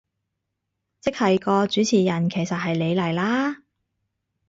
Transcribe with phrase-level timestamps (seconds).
[1.01, 3.61] 即係個主持人其實係你嚟啦